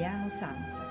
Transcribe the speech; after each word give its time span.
Massimiliano 0.00 0.30
Sanza. 0.30 0.88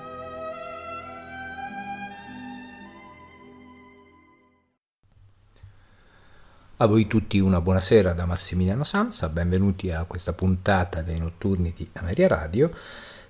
A 6.76 6.86
voi 6.86 7.06
tutti 7.08 7.40
una 7.40 7.60
buonasera 7.60 8.12
da 8.12 8.24
Massimiliano 8.24 8.84
Sanza, 8.84 9.28
benvenuti 9.28 9.90
a 9.90 10.04
questa 10.04 10.32
puntata 10.32 11.02
dei 11.02 11.18
notturni 11.18 11.72
di 11.76 11.88
Ameria 11.94 12.28
Radio 12.28 12.70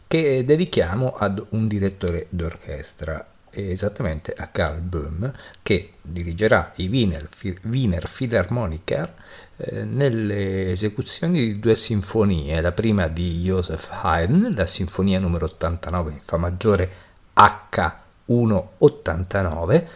che 0.06 0.45
dedichiamo 0.45 1.15
ad 1.15 1.45
un 1.51 1.66
direttore 1.66 2.27
d'orchestra, 2.28 3.27
esattamente 3.51 4.35
a 4.37 4.49
Carl 4.49 4.81
Böhm, 4.81 5.33
che 5.63 5.93
dirigerà 6.03 6.73
i 6.77 6.89
Wiener, 6.89 7.29
Wiener 7.65 8.07
Philharmoniker 8.09 9.15
eh, 9.57 9.85
nelle 9.85 10.71
esecuzioni 10.71 11.41
di 11.41 11.59
due 11.59 11.75
sinfonie, 11.75 12.61
la 12.61 12.73
prima 12.73 13.09
di 13.09 13.41
Joseph 13.43 13.89
Haydn, 13.91 14.55
la 14.55 14.67
sinfonia 14.67 15.19
numero 15.19 15.47
89 15.47 16.13
in 16.13 16.21
Fa 16.21 16.37
maggiore 16.37 16.93
H189, 17.35 19.87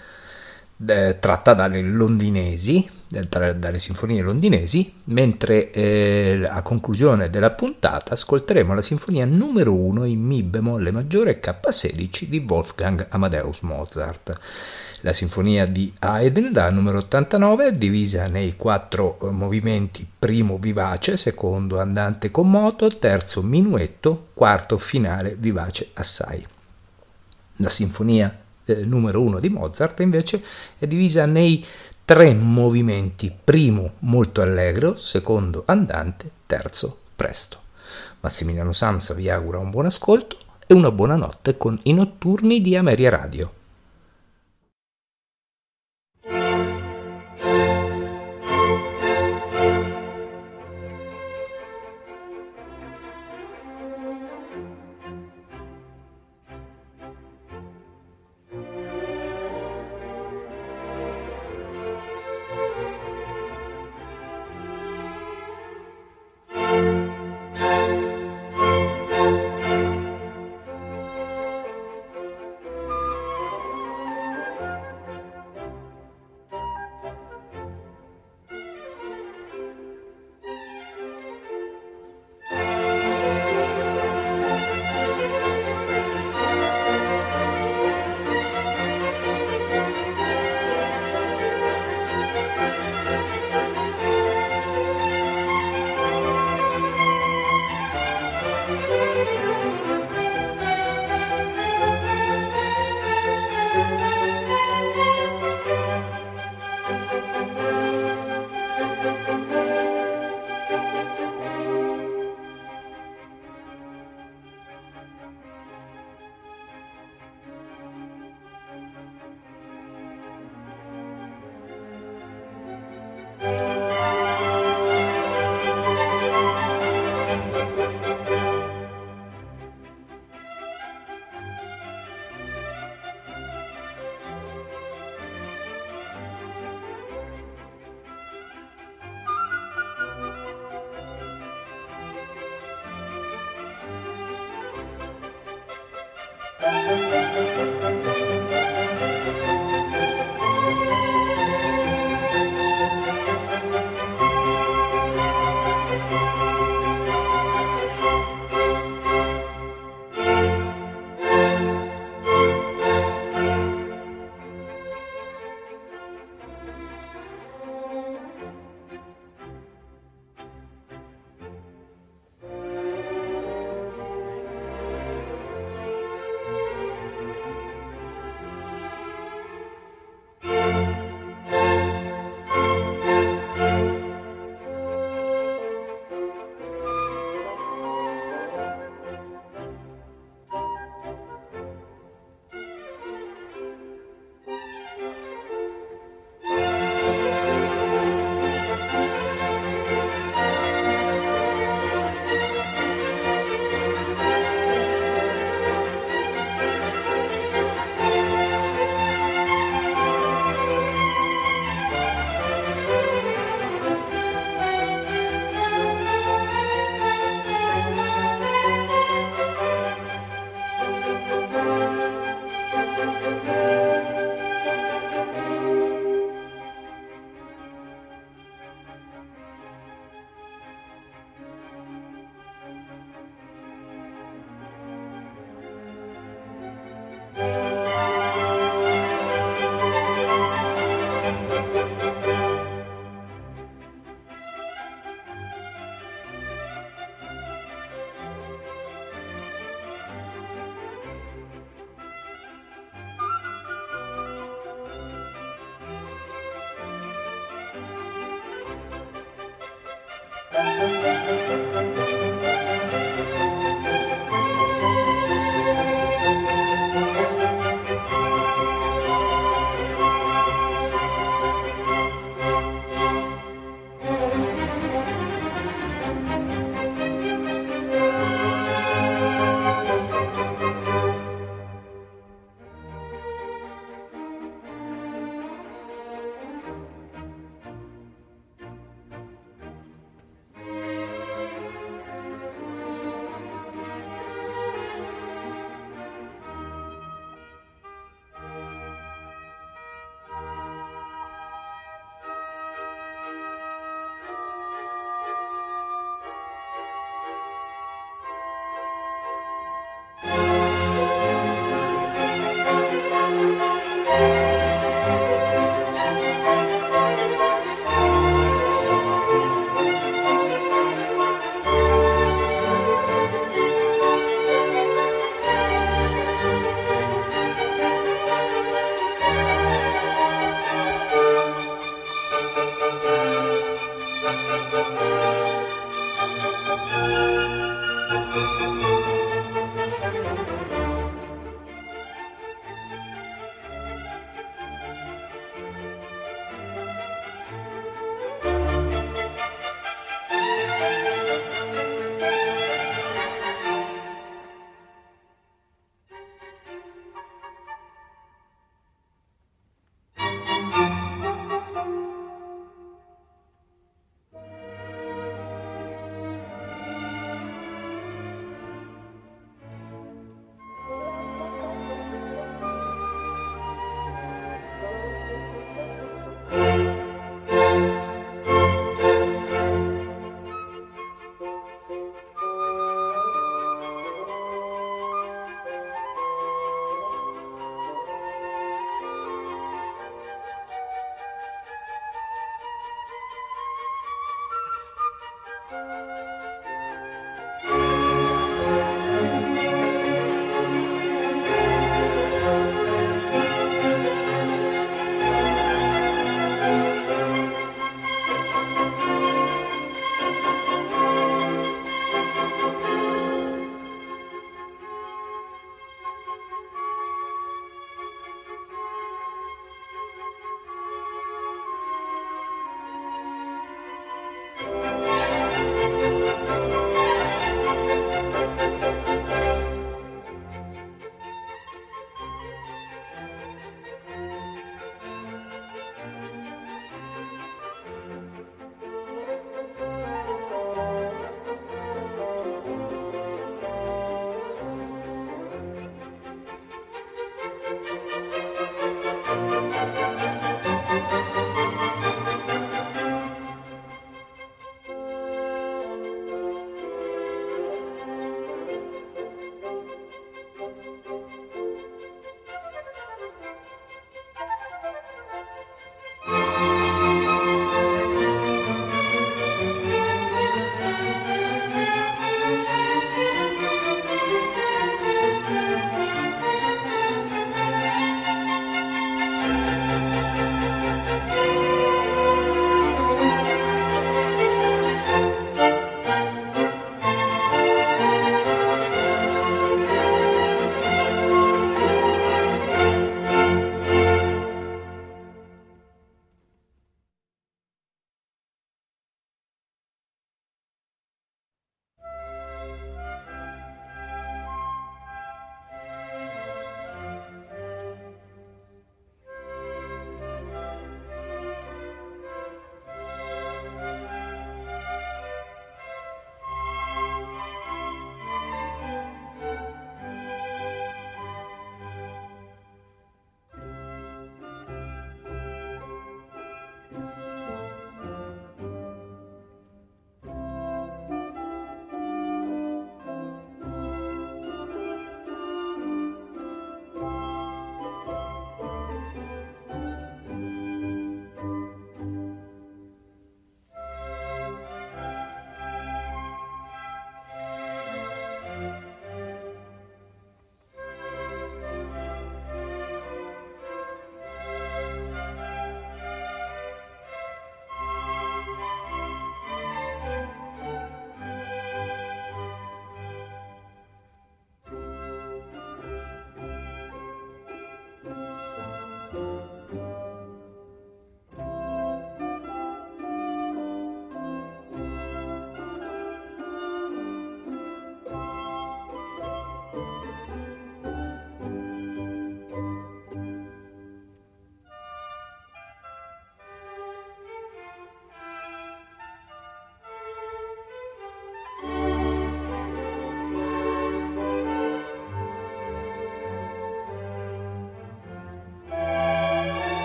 eh, 0.86 1.18
tratta 1.20 1.54
dalle 1.54 1.82
londinesi, 1.82 2.90
dalle 3.20 3.78
sinfonie 3.78 4.22
londinesi, 4.22 4.92
mentre 5.04 5.70
eh, 5.70 6.46
a 6.48 6.62
conclusione 6.62 7.30
della 7.30 7.50
puntata 7.52 8.14
ascolteremo 8.14 8.74
la 8.74 8.82
sinfonia 8.82 9.24
numero 9.24 9.74
1 9.74 10.04
in 10.04 10.20
Mi 10.20 10.42
bemolle 10.42 10.90
maggiore 10.90 11.40
K16 11.40 12.24
di 12.24 12.44
Wolfgang 12.46 13.06
Amadeus 13.10 13.60
Mozart. 13.60 14.32
La 15.02 15.12
sinfonia 15.12 15.66
di 15.66 15.92
Haydn, 15.98 16.50
la 16.52 16.70
numero 16.70 16.98
89, 16.98 17.66
è 17.66 17.72
divisa 17.72 18.26
nei 18.26 18.56
quattro 18.56 19.18
eh, 19.20 19.30
movimenti, 19.30 20.06
primo 20.18 20.56
vivace, 20.58 21.18
secondo 21.18 21.78
andante 21.78 22.30
con 22.30 22.50
moto, 22.50 22.88
terzo 22.88 23.42
minuetto, 23.42 24.28
quarto 24.32 24.78
finale 24.78 25.36
vivace 25.38 25.90
assai. 25.92 26.44
La 27.56 27.68
sinfonia 27.68 28.40
eh, 28.64 28.84
numero 28.84 29.20
1 29.20 29.40
di 29.40 29.50
Mozart 29.50 30.00
invece 30.00 30.42
è 30.78 30.86
divisa 30.86 31.26
nei 31.26 31.64
tre 32.04 32.34
movimenti, 32.34 33.32
primo 33.32 33.94
molto 34.00 34.42
allegro, 34.42 34.96
secondo 34.96 35.62
andante, 35.66 36.30
terzo 36.44 36.98
presto. 37.16 37.60
Massimiliano 38.20 38.72
Samsa 38.72 39.14
vi 39.14 39.30
augura 39.30 39.58
un 39.58 39.70
buon 39.70 39.86
ascolto 39.86 40.36
e 40.66 40.74
una 40.74 40.90
buona 40.90 41.16
notte 41.16 41.56
con 41.56 41.78
i 41.84 41.94
notturni 41.94 42.60
di 42.60 42.76
Ameria 42.76 43.08
Radio. 43.08 43.63